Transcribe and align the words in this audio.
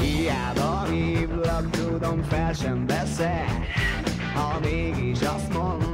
Hiába 0.00 0.84
hívlak, 0.90 1.70
tudom 1.70 2.22
fel 2.22 2.52
sem 2.52 2.86
veszel 2.86 3.44
Ha 4.34 4.58
mégis 4.60 5.20
azt 5.20 5.52
mondod, 5.52 5.89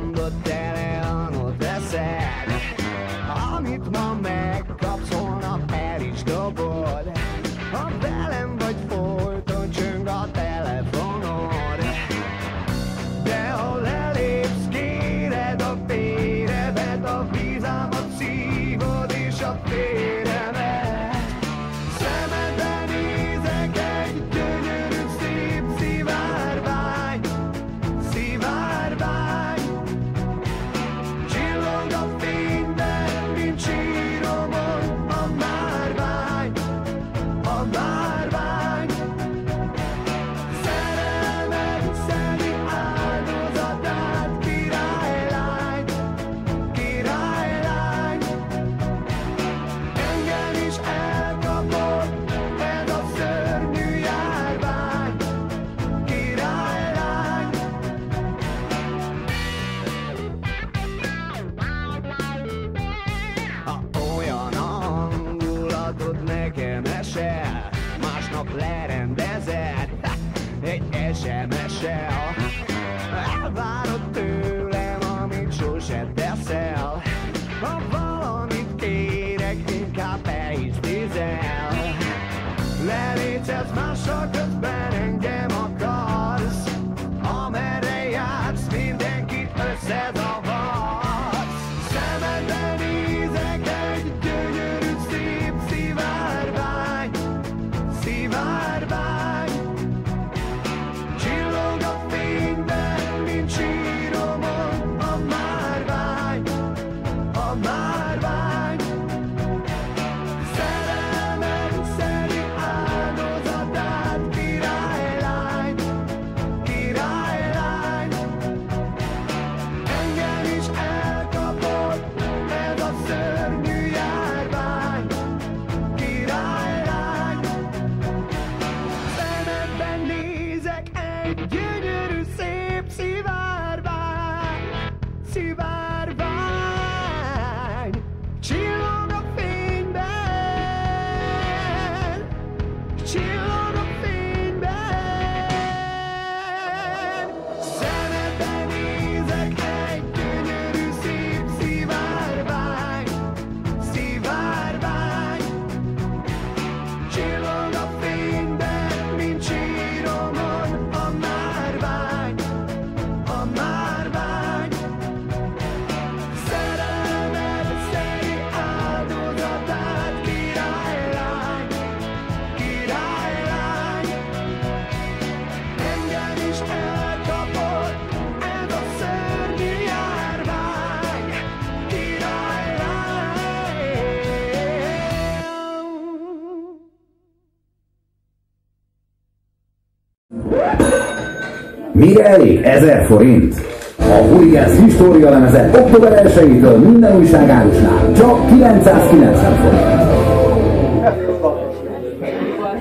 Mire 191.98 192.24
elég 192.24 192.62
1000 192.62 193.06
forint? 193.06 193.54
A 193.98 194.02
Hurricanes 194.02 194.78
História 194.84 195.30
lemeze 195.30 195.70
október 195.74 196.22
1-től 196.26 196.82
minden 196.88 197.16
újságárusnál 197.16 198.12
csak 198.16 198.46
990 198.46 199.54
forint. 199.54 200.04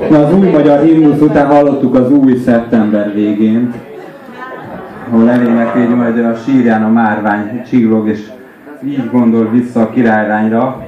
Na, 0.10 0.26
az 0.26 0.34
új 0.34 0.50
magyar 0.50 0.84
himnusz 0.84 1.20
után 1.22 1.46
hallottuk 1.46 1.96
az 1.96 2.12
új 2.12 2.36
szeptember 2.36 3.14
végén, 3.14 3.74
ahol 5.12 5.30
elénekli, 5.30 5.84
hogy 5.86 5.96
majd 5.96 6.18
a 6.18 6.36
sírján 6.36 6.84
a 6.84 6.90
márvány 6.90 7.64
csillog, 7.70 8.08
és 8.08 8.20
így 8.86 9.10
gondol 9.12 9.50
vissza 9.50 9.82
a 9.82 9.90
királylányra. 9.90 10.86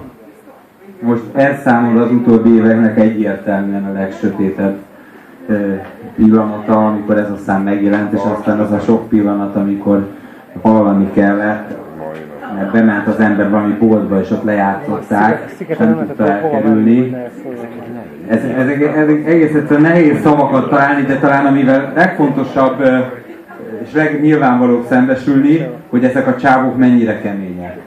Most 1.01 1.23
ez 1.33 1.61
számol 1.63 2.01
az 2.01 2.11
utóbbi 2.11 2.55
éveknek 2.55 2.99
egyértelműen 2.99 3.85
a 3.85 3.93
legsötétebb 3.93 4.75
pillanata, 6.17 6.87
amikor 6.87 7.17
ez 7.17 7.29
a 7.29 7.37
szám 7.45 7.61
megjelent, 7.61 8.13
és 8.13 8.21
aztán 8.35 8.59
az 8.59 8.71
a 8.71 8.79
sok 8.79 9.09
pillanat, 9.09 9.55
amikor 9.55 10.07
hallani 10.61 11.11
kellett, 11.13 11.77
mert 12.55 12.71
bement 12.71 13.07
az 13.07 13.19
ember 13.19 13.49
valami 13.49 13.73
boltba, 13.73 14.19
és 14.19 14.31
ott 14.31 14.43
lejátszották, 14.43 15.53
és 15.67 15.77
nem 15.77 16.05
tudta 16.07 16.31
elkerülni. 16.31 17.15
Ez, 18.27 18.43
ez, 18.43 18.67
ez, 18.67 19.07
egész 19.25 19.53
egyszerűen 19.53 19.81
nehéz 19.81 20.21
szavakat 20.21 20.69
találni, 20.69 21.01
de 21.01 21.17
talán 21.17 21.45
amivel 21.45 21.91
legfontosabb 21.95 22.83
és 23.83 23.93
legnyilvánvalóbb 23.93 24.85
szembesülni, 24.85 25.67
hogy 25.89 26.03
ezek 26.03 26.27
a 26.27 26.35
csávok 26.35 26.77
mennyire 26.77 27.21
kemények. 27.21 27.77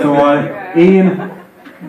Szóval 0.00 0.50
én 0.74 1.32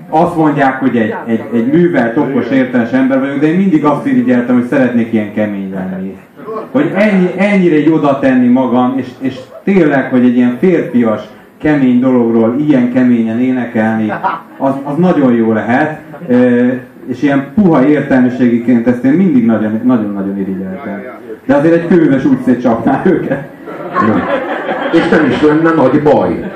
azt 0.10 0.36
mondják, 0.36 0.80
hogy 0.80 0.98
egy, 0.98 1.16
egy, 1.26 1.44
egy 1.54 1.68
művelt, 1.68 2.18
okos, 2.18 2.50
értelmes 2.50 2.92
ember 2.92 3.20
vagyok, 3.20 3.40
de 3.40 3.48
én 3.48 3.56
mindig 3.56 3.86
azt 3.86 4.06
irigyeltem, 4.06 4.56
hogy 4.56 4.68
szeretnék 4.68 5.14
ilyen 5.14 5.34
kemény 5.34 5.74
lenni. 5.74 6.18
Hogy 6.72 6.92
ennyi, 6.96 7.30
ennyire 7.38 7.76
egy 7.76 7.90
oda 7.90 8.20
tenni 8.20 8.48
magam, 8.48 8.94
és, 8.98 9.08
és 9.20 9.36
tényleg, 9.64 10.10
hogy 10.10 10.26
egy 10.26 10.36
ilyen 10.36 10.58
férfias, 10.60 11.22
kemény 11.58 12.00
dologról 12.00 12.56
ilyen 12.68 12.94
keményen 12.94 13.40
énekelni, 13.40 14.12
az, 14.58 14.74
az 14.84 14.96
nagyon 14.98 15.34
jó 15.34 15.54
lehet. 15.54 16.00
És 17.08 17.22
ilyen 17.22 17.48
puha 17.56 17.86
értelmiségiként 17.88 18.88
ezt 18.88 19.04
én 19.04 19.12
mindig 19.12 19.46
nagyon- 19.46 19.82
nagyon-nagyon 19.84 20.40
irigyeltem. 20.40 21.02
De 21.46 21.56
azért 21.56 21.74
egy 21.74 21.88
kőves 21.88 22.26
úgy 22.26 22.38
szétcsapná 22.46 23.02
őket. 23.06 23.48
És 24.94 25.10
nem 25.10 25.26
is 25.26 25.42
lenne 25.42 25.72
nagy 25.76 26.02
baj. 26.04 26.52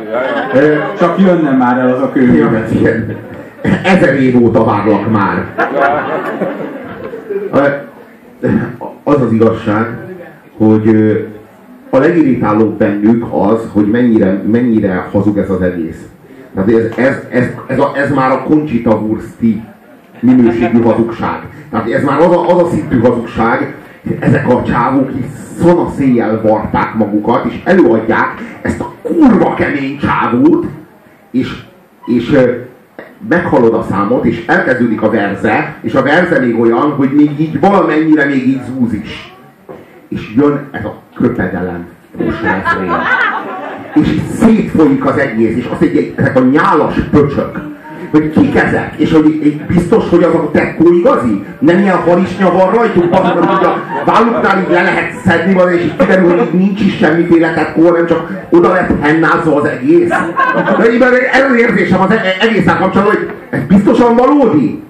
Csak 1.00 1.20
jönne 1.20 1.52
már 1.52 1.78
el 1.78 1.94
az 1.94 2.02
a 2.02 2.12
kőművet. 2.12 2.72
Igen. 2.72 3.16
Ezer 3.84 4.22
év 4.22 4.44
óta 4.44 4.64
várlak 4.64 5.12
már. 5.12 5.46
Az 9.04 9.22
az 9.22 9.32
igazság, 9.32 9.98
hogy 10.58 10.88
a 11.90 11.98
legirritálóbb 11.98 12.78
bennük 12.78 13.26
az, 13.32 13.70
hogy 13.74 13.88
mennyire, 13.88 14.44
mennyire 14.52 15.08
hazug 15.12 15.38
ez 15.38 15.50
az 15.50 15.62
egész. 15.62 16.06
Tehát 16.56 16.70
ez, 16.70 16.98
ez, 16.98 17.16
ez, 17.30 17.48
ez, 17.68 17.80
a, 17.80 17.92
ez 17.96 18.14
már 18.14 18.32
a 18.32 18.44
Conchita 18.44 18.96
Wursti 18.96 19.64
minőségű 20.20 20.82
hazugság. 20.82 21.40
Tehát 21.72 21.92
ez 21.92 22.04
már 22.04 22.20
az 22.20 22.32
a, 22.32 22.48
az 22.48 22.62
a 22.62 22.68
szintű 22.68 23.00
hazugság, 23.00 23.76
ezek 24.20 24.50
a 24.50 24.64
csávók 24.64 25.12
is 25.20 25.26
szana 25.62 25.90
széjjel 25.98 26.42
varták 26.42 26.94
magukat, 26.94 27.46
és 27.46 27.60
előadják 27.64 28.28
ezt 28.62 28.80
a 28.80 28.94
kurva 29.02 29.54
kemény 29.54 29.98
csávót, 29.98 30.66
és, 31.32 31.64
és 32.06 32.40
ö, 33.22 33.28
meghalod 33.28 33.74
a 33.74 33.86
számot, 33.90 34.26
és 34.26 34.46
elkezdődik 34.46 35.02
a 35.02 35.10
verze, 35.10 35.76
és 35.82 35.94
a 35.94 36.04
verze 36.04 36.40
még 36.40 36.60
olyan, 36.60 36.92
hogy 36.92 37.10
még 37.12 37.40
így 37.40 37.60
valamennyire 37.60 38.26
még 38.26 38.48
így 38.48 38.62
zúz 38.64 38.94
is. 38.94 39.34
És 40.08 40.34
jön 40.36 40.68
ez 40.72 40.86
a 40.86 41.02
köpedelem. 41.16 41.88
És 43.94 44.22
szétfolyik 44.34 45.06
az 45.06 45.18
egész, 45.18 45.56
és 45.56 45.66
azt 45.66 45.82
egy, 45.82 46.14
ezek 46.16 46.36
a 46.36 46.40
nyálas 46.40 46.96
pöcsök, 47.12 47.69
hogy 48.12 48.32
kik 48.32 48.56
ezek, 48.56 48.94
és 48.98 49.12
hogy 49.12 49.62
biztos, 49.68 50.10
hogy 50.10 50.24
azok 50.24 50.44
a 50.44 50.52
tekkó 50.52 50.94
igazi? 50.94 51.44
Nem 51.60 51.80
ilyen 51.80 51.96
harisnya 51.96 52.52
van 52.52 52.72
rajtuk, 52.72 53.14
azok, 53.14 53.44
hogy 53.44 53.66
a 53.66 53.84
válluknál 54.06 54.60
így 54.60 54.72
le 54.72 54.82
lehet 54.82 55.14
szedni 55.26 55.54
van, 55.54 55.72
és 55.72 55.82
így 55.82 55.96
kiderül, 55.98 56.38
hogy 56.38 56.50
nincs 56.52 56.82
is 56.82 56.98
semmiféle 56.98 57.54
tekkó, 57.54 57.88
hanem 57.88 58.06
csak 58.08 58.32
oda 58.50 58.74
lett 58.74 58.90
hennázva 59.02 59.56
az 59.56 59.66
egész. 59.66 60.10
De 60.10 61.30
ez 61.32 61.52
az 61.52 61.56
érzésem 61.58 62.02
az 62.02 62.12
e- 62.12 62.36
egészen 62.40 62.78
kapcsolatban, 62.78 63.16
hogy 63.16 63.30
ez 63.50 63.62
biztosan 63.68 64.16
valódi. 64.16 64.84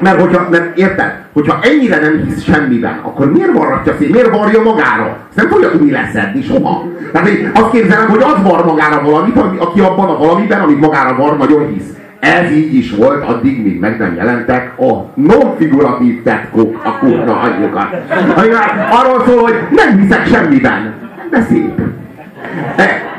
Mert, 0.00 0.20
hogyha, 0.20 0.46
mert 0.50 0.78
érted, 0.78 1.12
hogyha 1.32 1.58
ennyire 1.62 2.00
nem 2.00 2.24
hisz 2.26 2.44
semmiben, 2.44 3.00
akkor 3.02 3.32
miért 3.32 3.52
varratja 3.52 3.94
szét, 3.98 4.12
miért 4.12 4.36
varja 4.36 4.62
magára? 4.62 5.16
Ezt 5.28 5.36
nem 5.36 5.48
fogja 5.48 5.70
tudni 5.70 5.90
leszedni 5.90 6.42
soha. 6.42 6.84
Tehát 7.12 7.28
én 7.28 7.50
azt 7.54 7.70
képzelem, 7.70 8.08
hogy 8.08 8.22
az 8.22 8.50
var 8.50 8.64
magára 8.64 9.02
valamit, 9.02 9.36
ami- 9.36 9.58
aki 9.58 9.80
abban 9.80 10.08
a 10.08 10.18
valamiben, 10.18 10.60
amit 10.60 10.80
magára 10.80 11.16
var, 11.16 11.36
nagyon 11.36 11.72
hisz. 11.74 11.97
Ez 12.20 12.50
így 12.50 12.74
is 12.74 12.90
volt 12.90 13.24
addig, 13.24 13.62
míg 13.62 13.78
meg 13.78 13.98
nem 13.98 14.14
jelentek 14.14 14.78
a 14.78 15.12
non-figuratív 15.14 16.22
tetkók 16.22 16.84
a 16.84 16.98
kurva 16.98 17.40
anyjukat. 17.40 17.96
Ami 18.36 18.48
már 18.48 18.88
arról 18.90 19.24
szól, 19.26 19.42
hogy 19.42 19.54
nem 19.70 19.98
hiszek 19.98 20.26
semmiben. 20.26 20.94
De 21.30 21.42
szép. 21.42 21.80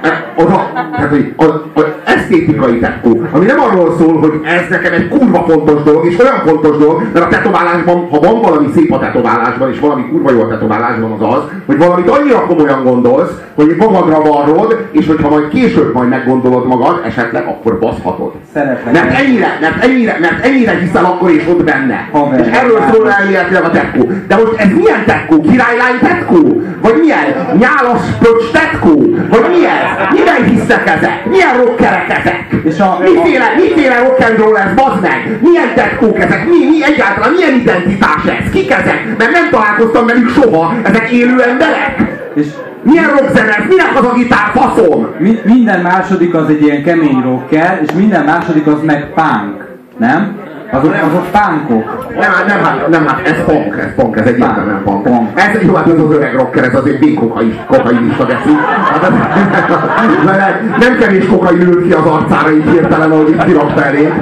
E, 0.01 0.07
e, 0.07 0.34
az 0.36 0.46
a, 0.46 0.72
tehát, 0.74 1.10
hogy 1.10 1.34
az, 1.36 1.54
az 1.74 1.86
esztétikai 2.06 2.80
tetkó, 2.80 3.22
ami 3.31 3.46
nem 3.46 3.60
arról 3.60 3.96
szól, 3.98 4.18
hogy 4.18 4.34
ez 4.44 4.69
nekem 4.69 4.94
egy 4.94 5.07
kurva 5.07 5.46
fontos 5.48 5.84
dolog, 5.84 6.06
és 6.06 6.19
olyan 6.19 6.42
fontos 6.46 6.78
dolog, 6.78 7.01
mert 7.13 7.25
a 7.25 7.30
tetoválásban, 7.30 8.07
ha 8.12 8.19
van 8.19 8.42
valami 8.42 8.68
szép 8.75 8.94
a 8.94 9.00
tetoválásban, 9.00 9.72
és 9.72 9.80
valami 9.80 10.10
kurva 10.10 10.31
jó 10.31 10.42
a 10.42 10.48
tetoválásban, 10.48 11.12
az 11.12 11.36
az, 11.36 11.42
hogy 11.66 11.78
valamit 11.78 12.10
annyira 12.10 12.46
komolyan 12.46 12.84
gondolsz, 12.84 13.31
hogy 13.56 13.75
magadra 13.78 14.22
varrod, 14.22 14.88
és 14.92 15.07
hogyha 15.07 15.30
majd 15.30 15.48
később 15.48 15.94
majd 15.94 16.10
meggondolod 16.10 16.68
magad, 16.68 17.01
esetleg 17.06 17.48
akkor 17.48 17.80
baszhatod. 17.80 18.31
Szeretlek. 18.54 18.94
Mert 18.94 19.19
ennyire, 19.19 19.57
mert 19.62 19.84
ennyire, 19.84 20.18
mert 20.19 20.46
ennyire 20.46 20.72
hiszel 20.72 21.06
akkor 21.06 21.30
és 21.30 21.48
ott 21.50 21.63
benne. 21.63 22.10
Haver. 22.12 22.40
és 22.40 22.57
erről 22.57 22.80
szól 22.92 23.12
elméletileg 23.12 23.63
a 23.63 23.69
tetkó. 23.69 24.12
De 24.28 24.36
most 24.36 24.54
ez 24.57 24.68
milyen 24.68 25.04
tetkó? 25.06 25.42
Királylány 25.42 26.00
tetkó? 26.01 26.62
Vagy 26.81 27.00
milyen? 27.00 27.57
Nyálas 27.57 28.01
pöcs 28.19 28.51
tetkó? 28.51 29.16
Vagy 29.30 29.50
milyen? 29.50 29.88
Miben 30.13 30.44
hisznek 30.44 30.88
ezek? 30.97 31.25
Milyen 31.25 31.57
rockerek 31.57 32.09
ezek? 32.19 32.45
És 32.63 32.80
a- 32.80 33.00
miféle, 33.03 33.53
miféle 33.56 34.00
rock 34.00 34.19
and 34.30 34.38
roll 34.38 34.56
ez, 34.57 34.74
bazd 34.75 35.01
meg? 35.01 35.38
Milyen 35.41 35.74
tetkók 35.75 36.19
ezek? 36.19 36.45
Mi, 36.47 36.57
mi 36.69 36.83
egyáltalán 36.83 37.31
milyen 37.31 37.53
identitás 37.53 38.24
ez? 38.25 38.51
Kik 38.51 38.71
ezek? 38.71 39.18
Mert 39.18 39.31
nem 39.31 39.50
találkoztam 39.50 40.06
velük 40.06 40.30
soha. 40.30 40.74
Ezek 40.83 41.09
élő 41.09 41.41
emberek? 41.41 41.95
És 42.36 42.45
Milyen 42.83 43.09
rockzene 43.09 43.50
ez? 43.56 43.63
Minek 43.68 43.91
az 44.00 44.06
a 44.06 44.13
gitár? 44.13 44.51
Faszom! 44.53 45.07
mi, 45.18 45.39
minden 45.44 45.80
második 45.81 46.33
az 46.33 46.50
egy 46.50 46.62
ilyen 46.63 46.83
kemény 46.83 47.21
rocker, 47.24 47.80
és 47.83 47.91
minden 47.95 48.24
második 48.24 48.68
az 48.68 48.81
meg 48.83 49.07
punk, 49.15 49.68
nem? 49.97 50.38
Azok, 50.71 50.94
azok 50.94 51.25
punkok. 51.68 52.13
Nem, 52.19 52.31
hát- 52.31 52.45
nem, 52.45 52.63
hát, 52.63 52.88
nem, 52.88 53.07
hát 53.07 53.27
ez 53.27 53.44
punk, 53.45 53.77
ez 53.77 53.94
punk, 53.95 54.18
ez 54.19 54.25
egyértelműen 54.25 54.81
punk. 54.83 55.04
Punk. 55.04 55.39
Ez 55.39 55.62
jó, 55.62 55.74
hát 55.74 55.88
ez 55.88 56.00
az 56.00 56.12
öreg 56.12 56.33
rocker, 56.36 56.63
ez 56.63 56.75
azért 56.75 57.00
még 57.00 57.19
kokain, 57.19 57.60
kokainista 57.68 58.25
geszi. 58.25 58.54
Hát 58.92 59.04
ez, 59.04 59.10
nem, 60.25 60.75
nem 60.80 60.98
kevés 60.98 61.27
kokain 61.27 61.62
ült 61.62 61.86
ki 61.88 61.94
az 61.94 62.06
arcára 62.06 62.51
így 62.51 62.69
hirtelen, 62.69 63.12
ahogy 63.12 63.30
itt 63.30 63.44
kirakta 63.44 63.83
elé. 63.83 64.13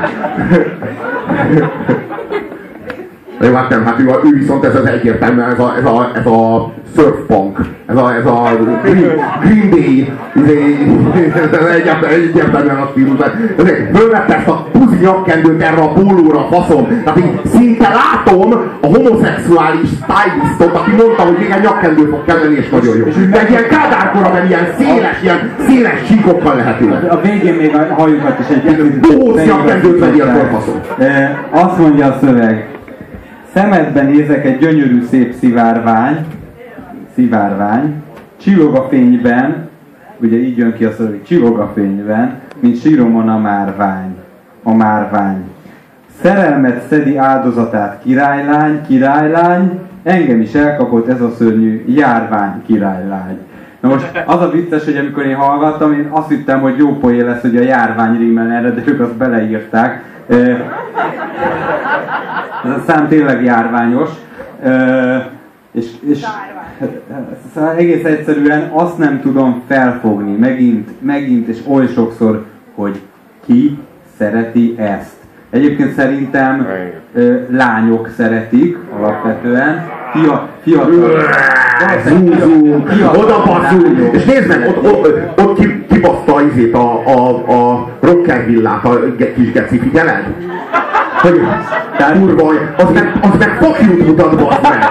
Jó, 3.41 3.53
hát 3.53 3.69
nem, 3.69 3.85
hát 3.85 3.99
ő, 3.99 4.03
ő 4.23 4.37
viszont 4.39 4.65
ez 4.65 4.75
az 4.75 4.85
egyértelműen, 4.85 5.49
ez 5.51 5.59
a, 5.59 5.73
ez 5.77 5.85
a, 5.85 6.11
ez 6.15 6.25
a 6.25 6.71
surf 6.95 7.15
punk, 7.27 7.59
ez 7.85 7.95
a, 7.95 8.13
ez 8.13 8.25
a 8.25 8.49
Green, 8.83 9.21
Green 9.41 9.69
Day, 9.69 10.11
ez 10.43 12.09
egyértelműen, 12.09 12.77
a 12.77 12.89
stílus. 12.91 13.19
Fölvette 13.93 14.37
ezt 14.37 14.47
a 14.47 14.67
puzi 14.71 14.95
nyakkendőt 15.01 15.61
erre 15.61 15.81
a 15.81 15.87
pólóra, 15.93 16.47
faszom. 16.51 16.87
Tehát 17.03 17.19
így 17.19 17.39
szinte 17.45 17.87
látom 17.89 18.51
a 18.81 18.87
homoszexuális 18.87 19.89
stylistot, 19.89 20.75
aki 20.75 20.91
mondta, 20.91 21.23
hogy 21.23 21.37
még 21.39 21.49
egy 21.49 21.63
nyakkendő 21.63 22.05
fog 22.05 22.25
kelleni, 22.25 22.55
és 22.55 22.69
nagyon 22.69 22.97
jó. 22.97 23.03
De 23.31 23.39
egy 23.41 23.49
ilyen 23.49 23.67
kádárkora, 23.69 24.33
mert 24.33 24.49
ilyen 24.49 24.67
széles, 24.79 25.21
ilyen 25.23 25.51
széles 25.67 26.03
csíkokkal 26.07 26.55
lehető. 26.55 27.07
A 27.09 27.21
végén 27.21 27.53
még 27.53 27.75
a 27.75 27.93
hajukat 27.93 28.39
is 28.39 28.55
egy. 28.55 28.99
Bohóc 28.99 29.45
nyakkendőt 29.45 29.99
vegyél 29.99 30.47
faszom. 30.51 30.75
E, 30.99 31.43
Azt 31.51 31.77
mondja 31.77 32.05
a 32.05 32.17
szöveg. 32.21 32.67
Szemedben 33.57 34.05
nézek 34.05 34.45
egy 34.45 34.57
gyönyörű 34.57 35.03
szép 35.03 35.33
szivárvány, 35.33 36.25
szivárvány, 37.13 38.03
csillog 38.41 38.75
a 38.75 38.87
fényben, 38.89 39.69
ugye 40.17 40.37
így 40.37 40.57
jön 40.57 40.73
ki 40.73 40.85
a 40.85 40.91
szöveg, 40.91 41.23
csillog 41.23 41.59
a 41.59 41.71
fényben, 41.73 42.39
mint 42.59 42.81
síromon 42.81 43.29
a 43.29 43.37
márvány, 43.37 44.15
a 44.63 44.73
márvány. 44.73 45.43
Szerelmet 46.21 46.87
szedi 46.87 47.17
áldozatát 47.17 48.01
királylány, 48.03 48.81
királylány, 48.87 49.79
engem 50.03 50.41
is 50.41 50.53
elkapott 50.53 51.07
ez 51.07 51.21
a 51.21 51.29
szörnyű 51.37 51.83
járvány 51.87 52.63
királylány. 52.65 53.37
Na 53.79 53.89
most 53.89 54.23
az 54.25 54.41
a 54.41 54.49
vicces, 54.49 54.83
hogy 54.83 54.97
amikor 54.97 55.25
én 55.25 55.35
hallgattam, 55.35 55.93
én 55.93 56.07
azt 56.11 56.29
hittem, 56.29 56.61
hogy 56.61 56.77
jó 56.77 56.97
poén 56.97 57.25
lesz, 57.25 57.41
hogy 57.41 57.57
a 57.57 57.61
járvány 57.61 58.17
rímel 58.17 58.51
erre, 58.51 58.69
de 58.69 58.81
ők 58.85 58.99
azt 58.99 59.15
beleírták. 59.15 60.03
Ez 62.63 62.71
a 62.71 62.83
szám 62.87 63.07
tényleg 63.07 63.43
járványos. 63.43 64.09
És, 65.71 65.85
és 66.09 66.25
szóval 67.53 67.75
egész 67.75 68.03
egyszerűen 68.03 68.69
azt 68.73 68.97
nem 68.97 69.21
tudom 69.21 69.63
felfogni 69.67 70.35
megint, 70.35 70.89
megint 71.01 71.47
és 71.47 71.57
oly 71.67 71.87
sokszor, 71.87 72.45
hogy 72.75 73.01
ki 73.45 73.79
szereti 74.17 74.75
ezt. 74.77 75.15
Egyébként 75.49 75.93
szerintem 75.93 76.67
ö, 77.13 77.35
lányok 77.49 78.09
szeretik 78.15 78.77
alapvetően, 78.97 79.89
fia, 80.11 80.49
fiatal. 80.61 81.21
Zúzunk, 82.07 82.89
oda 83.17 83.43
lányok. 83.61 84.15
és 84.15 84.25
nézd 84.25 84.47
meg, 84.47 84.67
ott, 84.67 84.83
ott, 84.83 85.17
ott 85.45 85.59
ki- 85.59 85.85
kibaszta 85.89 86.41
izét 86.41 86.73
a, 86.73 87.01
a, 87.05 87.29
a 87.51 87.89
rocker 87.99 88.45
villát 88.45 88.85
a 88.85 88.99
kis 89.35 89.51
geci, 89.51 89.79
figyeled? 89.79 90.23
Hogy 91.21 91.39
kurva, 92.19 92.51
az 92.77 92.85
meg, 92.93 93.19
az 93.21 93.29
meg 93.39 93.57
you 93.81 94.05
mutat, 94.05 94.35
bazd 94.35 94.61
meg! 94.61 94.85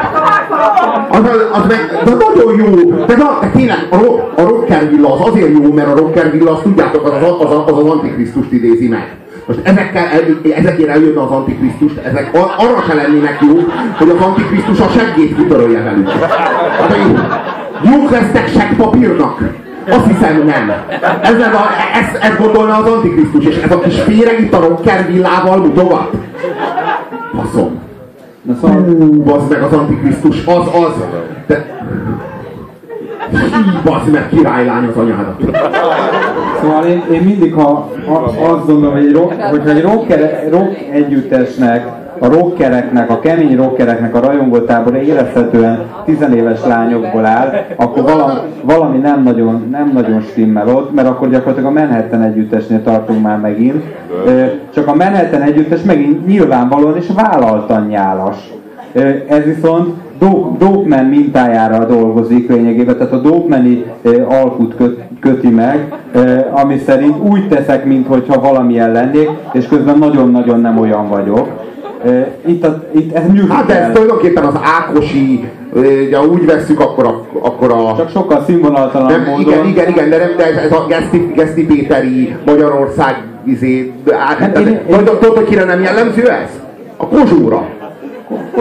Az, 1.11 1.21
az, 1.53 1.65
meg, 1.69 2.01
de 2.05 2.11
nagyon 2.11 2.57
jó, 2.57 2.91
de, 3.07 3.17
na, 3.17 3.39
de 3.41 3.51
tényleg 3.55 3.87
a, 3.91 3.97
ro- 3.97 4.39
a 4.39 4.43
rocker 4.43 4.89
villa 4.91 5.13
az 5.13 5.29
azért 5.29 5.51
jó, 5.53 5.73
mert 5.73 5.89
a 5.89 5.97
rocker 5.97 6.31
villa 6.31 6.53
azt 6.53 6.63
tudjátok, 6.63 7.05
az, 7.07 7.13
az, 7.13 7.53
az, 7.53 7.63
az, 7.67 7.79
az 7.79 7.91
antikrisztust 7.91 8.53
idézi 8.53 8.89
meg. 8.89 9.15
Most 9.47 9.61
ezekkel, 9.63 10.05
el- 10.07 10.53
ezekért 10.57 10.89
eljönne 10.89 11.23
az 11.23 11.31
antikrisztust, 11.31 11.97
ezek 11.97 12.31
arra 12.57 12.83
se 12.89 12.95
lennének 12.95 13.39
jók, 13.41 13.73
hogy 13.99 14.09
az 14.09 14.21
antikrisztus 14.21 14.81
a 14.81 14.89
seggét 14.89 15.37
kitörölje 15.37 15.83
velük. 15.83 16.11
Hát, 16.11 16.97
jók 17.83 18.11
lesznek 18.11 18.49
seggpapírnak? 18.49 19.41
Azt 19.89 20.07
hiszem 20.07 20.45
nem. 20.47 20.73
Ez, 21.23 21.41
a, 21.41 21.67
ez, 21.95 22.31
ez 22.31 22.37
gondolna 22.39 22.77
az 22.77 22.91
antikrisztus, 22.91 23.45
és 23.45 23.57
ez 23.57 23.73
a 23.73 23.81
kis 23.81 24.01
féreg 24.01 24.41
itt 24.41 24.53
a 24.53 24.61
rocker 24.61 25.07
villával 25.07 25.57
mutogat. 25.57 26.11
Faszom. 27.37 27.81
Na 28.43 28.55
szóval, 28.61 29.47
meg 29.49 29.63
az 29.63 29.73
antikrisztus, 29.73 30.45
az 30.47 30.67
az. 30.85 30.93
De... 31.47 31.75
Hí, 33.31 33.81
bazd 33.85 34.11
meg 34.13 34.29
királylány 34.29 34.87
az 34.87 34.97
anyádat. 34.97 35.41
Szóval 36.61 36.85
én, 36.85 37.03
én 37.13 37.23
mindig, 37.23 37.53
ha, 37.55 37.91
ha 38.07 38.53
azt 38.53 38.67
gondolom, 38.67 38.93
hogy 38.93 39.07
egy 39.07 39.13
rock, 39.13 39.43
hogyha 39.43 39.71
egy 39.71 39.83
rock, 39.83 40.11
rock 40.51 40.77
együttesnek 40.93 41.87
a 42.19 42.29
rockereknek, 42.29 43.11
a 43.11 43.21
kemény 43.21 43.57
rockereknek 43.57 44.15
a 44.15 44.21
rajongótábora 44.21 45.01
érezhetően 45.01 45.87
tizenéves 46.05 46.65
lányokból 46.65 47.25
áll, 47.25 47.65
akkor 47.77 48.03
valami, 48.03 48.39
valami 48.63 48.99
nem, 48.99 49.23
nagyon, 49.23 49.69
nem 49.71 49.91
nagyon 49.95 50.21
stimmel 50.21 50.69
ott, 50.69 50.95
mert 50.95 51.09
akkor 51.09 51.31
gyakorlatilag 51.31 51.77
a 51.77 51.81
Manhattan 51.81 52.23
együttesnél 52.23 52.83
tartunk 52.83 53.23
már 53.23 53.39
megint. 53.39 53.83
Csak 54.75 54.87
a 54.87 54.95
Manhattan 54.95 55.43
együttes 55.43 55.83
megint 55.83 56.27
nyilvánvalóan 56.27 56.97
és 56.97 57.07
vállaltan 57.15 57.87
nyálas. 57.87 58.37
Ez 59.29 59.45
viszont 59.45 59.95
Dope, 60.19 60.65
Dopeman 60.65 61.05
mintájára 61.05 61.85
dolgozik 61.85 62.49
lényegében, 62.49 62.97
tehát 62.97 63.13
a 63.13 63.17
Dopemani 63.21 63.85
alkut 64.29 64.75
köt, 64.77 65.01
köti 65.21 65.49
meg, 65.49 65.93
ami 66.51 66.79
szerint 66.87 67.17
úgy 67.31 67.49
teszek, 67.49 67.85
mintha 67.85 68.41
valamilyen 68.41 68.93
lennék, 68.93 69.31
és 69.53 69.67
közben 69.67 69.99
nagyon-nagyon 69.99 70.61
nem 70.61 70.79
olyan 70.79 71.09
vagyok. 71.09 71.49
Itt, 72.47 72.65
a, 72.67 72.83
itt 72.95 73.15
ez 73.15 73.23
musical. 73.29 73.57
Hát 73.57 73.71
ez 73.71 73.91
tulajdonképpen 73.93 74.45
az 74.45 74.55
Ákosi, 74.63 75.49
ugye 75.75 76.21
úgy 76.21 76.47
vesszük, 76.47 76.81
akkor 76.81 77.05
a, 77.07 77.23
akkor 77.47 77.71
a 77.71 77.95
Csak 77.97 78.11
sokkal 78.11 78.43
színvonaltalan 78.47 79.07
nem, 79.07 79.25
módon. 79.25 79.41
igen, 79.41 79.67
igen, 79.67 79.89
igen, 79.89 80.09
de, 80.11 80.17
nem, 80.19 80.29
de 80.37 80.47
ez, 80.47 80.57
ez 80.57 80.73
a 80.73 80.85
Geszti, 80.89 81.33
Geszti 81.35 81.67
Péteri 81.67 82.35
Magyarország 82.47 83.23
izé, 83.45 83.93
hát, 84.11 84.39
Hát 84.39 84.59
én- 84.59 84.81
tudod, 84.89 85.19
tudod, 85.19 85.37
hogy 85.37 85.45
kire 85.47 85.65
nem 85.65 85.81
jellemző 85.83 86.31
ez? 86.31 86.49
A 86.97 87.07
Kozsóra. 87.07 87.65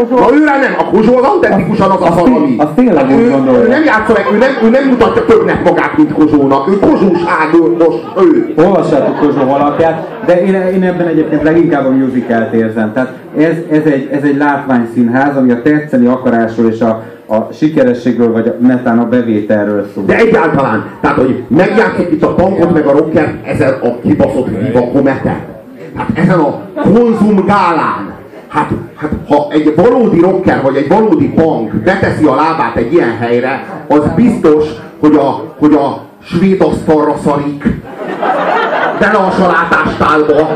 Na 0.09 0.27
őre 0.33 0.57
nem, 0.59 0.73
a 0.77 0.83
Kozsó 0.83 1.17
az 1.17 1.23
autentikusan 1.23 1.91
az 1.91 2.01
a 2.01 2.11
szalami. 2.17 2.55
azt 2.57 2.69
tényleg 2.75 2.95
Hát 2.95 3.11
ő, 3.11 3.29
gondolja. 3.29 3.61
ő 3.63 3.67
nem 3.67 3.83
játsza 3.83 4.13
meg, 4.13 4.25
ő 4.33 4.37
nem, 4.37 4.49
ő 4.63 4.69
nem 4.69 4.87
mutatja 4.89 5.25
többnek 5.25 5.63
magát, 5.63 5.97
mint 5.97 6.13
Kozsónak. 6.13 6.67
Ő 6.67 6.79
Kozsóság, 6.79 7.49
ő 7.53 7.75
most 7.83 8.03
ő. 8.21 8.53
Olvassátok 8.63 9.19
Kozsó 9.19 9.51
alapját, 9.53 10.07
de 10.25 10.41
én, 10.45 10.53
én 10.53 10.83
ebben 10.83 11.07
egyébként 11.07 11.43
leginkább 11.43 11.85
a 11.85 11.89
musicalt 11.89 12.53
érzem. 12.53 12.93
Tehát 12.93 13.13
ez, 13.37 13.55
ez, 13.71 13.85
egy, 13.85 14.09
ez 14.11 14.23
egy 14.23 14.37
látványszínház, 14.37 15.37
ami 15.37 15.51
a 15.51 15.61
tetszeni 15.61 16.05
akarásról 16.05 16.71
és 16.71 16.79
a, 16.81 17.03
a 17.27 17.53
sikerességről, 17.53 18.31
vagy 18.31 18.47
a, 18.47 18.55
netán 18.65 18.99
a 18.99 19.05
bevételről 19.07 19.87
szól. 19.93 20.03
De 20.05 20.17
egyáltalán, 20.17 20.85
tehát 21.01 21.17
hogy 21.17 21.43
megjátszik 21.47 22.11
itt 22.11 22.23
a 22.23 22.33
punkot 22.33 22.73
meg 22.73 22.85
a 22.85 22.91
rocker 22.91 23.35
ezen 23.43 23.73
a 23.83 23.99
kibaszott 24.01 24.47
Viva 24.47 24.81
Comete. 24.91 25.37
Hát 25.95 26.07
ezen 26.13 26.39
a 26.39 26.61
konzum 26.81 27.45
gálán. 27.45 28.04
Hát, 28.55 28.69
hát 28.95 29.11
ha 29.27 29.47
egy 29.49 29.75
valódi 29.75 30.19
rocker 30.19 30.61
vagy 30.61 30.75
egy 30.75 30.87
valódi 30.87 31.29
punk 31.29 31.73
beteszi 31.73 32.25
a 32.25 32.35
lábát 32.35 32.75
egy 32.75 32.93
ilyen 32.93 33.17
helyre, 33.17 33.83
az 33.87 34.01
biztos, 34.15 34.65
hogy 34.99 35.15
a, 35.15 35.55
hogy 35.59 35.73
a 35.73 36.01
svéd 36.23 36.61
asztalra 36.61 37.15
szarik. 37.23 37.63
De 38.99 39.07
ne 39.07 39.17
a 39.17 39.31
salátástálba. 39.31 40.47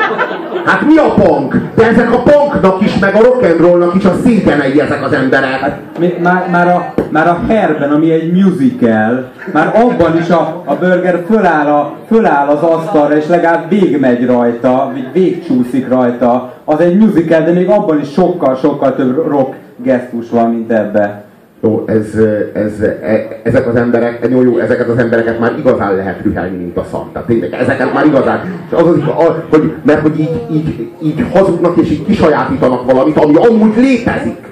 Hát 0.69 0.85
mi 0.85 0.97
a 0.97 1.13
punk? 1.13 1.55
De 1.75 1.87
ezek 1.87 2.13
a 2.13 2.21
punknak 2.21 2.81
is, 2.81 2.99
meg 2.99 3.15
a 3.15 3.19
rock'n'rollnak 3.19 3.95
is 3.95 4.05
a 4.05 4.13
szégyenei 4.23 4.81
ezek 4.81 5.05
az 5.05 5.13
emberek. 5.13 5.59
Hát 5.59 5.79
mi- 5.99 6.17
már, 6.21 6.47
már, 6.51 6.67
a, 6.67 6.93
már 7.09 7.27
a 7.27 7.39
Herben, 7.47 7.91
ami 7.91 8.11
egy 8.11 8.33
musical, 8.33 9.31
már 9.53 9.75
abban 9.75 10.17
is 10.17 10.29
a, 10.29 10.61
a 10.65 10.75
burger 10.75 11.23
föláll, 11.27 11.67
a, 11.67 11.93
föláll 12.07 12.47
az 12.47 12.61
asztalra, 12.61 13.17
és 13.17 13.27
legalább 13.27 13.69
végmegy 13.69 14.25
rajta, 14.25 14.93
végcsúszik 15.13 15.89
rajta. 15.89 16.53
Az 16.65 16.79
egy 16.79 16.97
musical, 16.97 17.41
de 17.41 17.51
még 17.51 17.69
abban 17.69 17.99
is 17.99 18.11
sokkal-sokkal 18.11 18.95
több 18.95 19.27
rock 19.27 19.55
gesztus 19.83 20.29
van, 20.29 20.49
mint 20.49 20.71
ebbe. 20.71 21.23
Jó, 21.63 21.83
ez, 21.87 22.15
ez, 22.53 22.79
e, 22.81 23.27
ezek 23.43 23.67
az 23.67 23.75
emberek, 23.75 24.27
jó, 24.31 24.41
jó, 24.41 24.57
ezeket 24.57 24.87
az 24.87 24.97
embereket 24.97 25.39
már 25.39 25.53
igazán 25.57 25.95
lehet 25.95 26.21
rühelni, 26.23 26.57
mint 26.57 26.77
a 26.77 26.85
szam. 26.91 27.09
Tehát 27.13 27.27
tényleg, 27.27 27.53
ezeket 27.53 27.93
már 27.93 28.05
igazán, 28.05 28.39
és 28.67 28.73
az, 28.77 28.87
az, 28.87 28.97
a, 29.07 29.45
hogy, 29.49 29.73
mert 29.83 30.01
hogy 30.01 30.19
így, 30.19 30.41
így, 30.51 30.89
így 31.03 31.25
hazudnak 31.33 31.77
és 31.77 31.91
így 31.91 32.05
kisajátítanak 32.05 32.91
valamit, 32.91 33.17
ami 33.17 33.35
amúgy 33.35 33.77
létezik. 33.77 34.47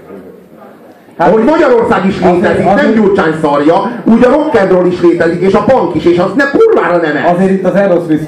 Hát, 1.18 1.30
Ahogy 1.30 1.44
Magyarország 1.44 2.06
is 2.06 2.18
azért- 2.20 2.36
létezik, 2.36 2.66
nem 2.66 2.74
azért- 2.74 2.96
Gyurcsány 2.96 3.34
szarja, 3.42 3.76
úgy 4.04 4.24
a 4.24 4.30
rock'n'roll 4.30 4.86
is 4.92 5.02
létezik, 5.02 5.42
és 5.42 5.54
a 5.54 5.64
punk 5.64 5.96
is, 5.96 6.06
és 6.06 6.18
az 6.18 6.32
ne 6.36 6.44
kurvára 6.50 6.98
nem 6.98 7.16
ez. 7.16 7.34
Azért 7.36 7.52
itt 7.52 7.66
az 7.66 7.74
Aerosmith 7.74 8.24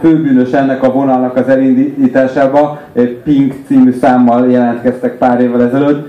főbűnös 0.00 0.50
ennek 0.50 0.82
a 0.82 0.92
vonalnak 0.92 1.36
az 1.36 1.48
elindításába, 1.48 2.80
Pink 3.24 3.54
című 3.66 3.92
számmal 4.00 4.50
jelentkeztek 4.50 5.18
pár 5.18 5.40
évvel 5.40 5.62
ezelőtt, 5.62 6.08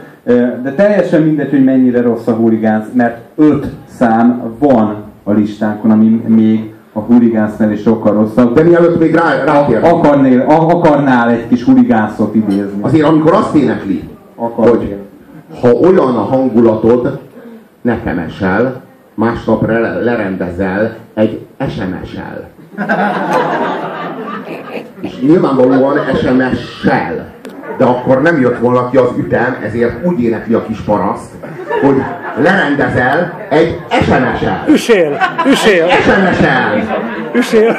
de 0.63 0.73
teljesen 0.75 1.21
mindegy, 1.21 1.49
hogy 1.49 1.63
mennyire 1.63 2.01
rossz 2.01 2.27
a 2.27 2.31
hooligans, 2.31 2.85
mert 2.93 3.17
öt 3.35 3.65
szám 3.85 4.55
van 4.59 4.95
a 5.23 5.31
listánkon, 5.31 5.91
ami 5.91 6.05
még 6.27 6.73
a 6.93 6.99
hooligans 6.99 7.51
is 7.73 7.81
sokkal 7.81 8.13
rosszabb. 8.13 8.53
De 8.55 8.63
mielőtt 8.63 8.99
még 8.99 9.15
rá, 9.15 9.43
rátérnék, 9.43 9.91
Akarnél, 9.91 10.41
akarnál 10.47 11.29
egy 11.29 11.47
kis 11.47 11.63
hooligánszot 11.63 12.35
idézni. 12.35 12.81
azért 12.81 13.07
amikor 13.07 13.33
azt 13.33 13.55
énekli, 13.55 14.09
Akarnél. 14.35 14.69
hogy 14.71 14.95
ha 15.61 15.69
olyan 15.69 16.15
a 16.15 16.21
hangulatod, 16.23 17.19
nekem 17.81 18.17
esel, 18.19 18.81
másnap 19.13 19.65
re- 19.65 19.99
lerendezel 20.03 20.95
egy 21.13 21.45
SMS-el. 21.69 22.49
És 25.01 25.19
nyilvánvalóan 25.21 25.97
SMS-sel. 26.15 27.33
De 27.77 27.85
akkor 27.85 28.21
nem 28.21 28.39
jött 28.39 28.57
volna 28.57 28.89
ki 28.89 28.97
az 28.97 29.09
ütem, 29.17 29.57
ezért 29.63 30.05
úgy 30.05 30.23
énekli 30.23 30.53
a 30.53 30.65
kis 30.65 30.79
paraszt, 30.79 31.31
hogy 31.81 31.95
lerendezel 32.43 33.47
egy 33.49 33.79
SMS-el. 34.01 34.65
Üsél, 34.67 35.17
üsél, 35.47 35.87
SMS-el! 35.89 36.83
üsél. 37.33 37.77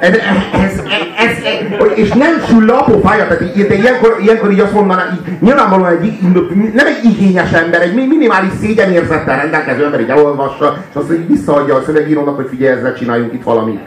Ez, 0.00 0.14
ez, 0.52 0.80
ez, 1.16 1.36
ez, 1.78 1.88
és 1.94 2.08
nem 2.08 2.40
sül 2.48 2.64
le 2.66 2.72
a 2.72 2.84
pofája, 2.84 3.26
tehát 3.26 3.42
így, 3.42 3.66
de 3.66 3.74
ilyenkor, 3.74 4.16
ilyenkor 4.22 4.50
így 4.50 4.60
azt 4.60 4.72
mondaná, 4.72 5.02
így, 5.12 5.38
nyilvánvalóan 5.40 5.90
egy, 5.90 6.18
nem 6.74 6.86
egy 6.86 7.04
igényes 7.04 7.52
ember, 7.52 7.82
egy 7.82 7.94
mi- 7.94 8.06
minimális 8.06 8.50
szégyenérzettel 8.60 9.36
rendelkező 9.36 9.84
ember 9.84 10.00
így 10.00 10.08
elolvassa, 10.10 10.76
és 10.90 10.96
azt 10.96 11.12
így 11.12 11.28
visszaadja 11.28 11.74
a 11.74 11.82
szövegírónak, 11.82 12.36
hogy 12.36 12.46
figyelj, 12.50 12.76
ezzel 12.76 12.94
csináljunk 12.94 13.32
itt 13.32 13.42
valamit. 13.42 13.80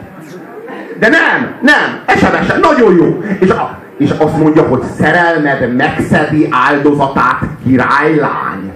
De 0.98 1.08
nem, 1.08 1.54
nem, 1.60 2.16
SMS-en, 2.16 2.60
nagyon 2.60 2.96
jó. 2.96 3.22
És, 3.40 3.50
a, 3.50 3.78
és 3.98 4.10
azt 4.10 4.36
mondja, 4.36 4.62
hogy 4.62 4.82
szerelmed 4.98 5.76
megszedi 5.76 6.48
áldozatát 6.50 7.40
királylány. 7.64 8.72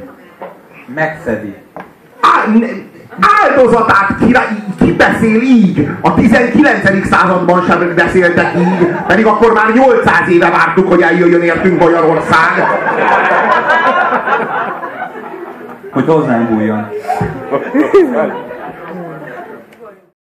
Megszedi. 0.95 1.55
Á, 2.21 2.53
ne- 2.59 2.91
áldozatát 3.43 4.17
király, 4.27 4.47
ki 4.81 4.93
beszél 4.93 5.41
így? 5.41 5.89
A 6.01 6.15
19. 6.15 7.07
században 7.07 7.65
sem 7.69 7.93
beszéltek 7.97 8.55
így, 8.59 8.89
pedig 9.07 9.27
akkor 9.27 9.53
már 9.53 9.73
800 9.75 10.29
éve 10.29 10.51
vártuk, 10.51 10.89
hogy 10.89 11.01
eljöjjön 11.01 11.43
értünk 11.43 11.81
Magyarország. 11.81 12.67
Hogy 15.91 16.07
hozzánk 16.07 16.49
bújjon. 16.49 16.89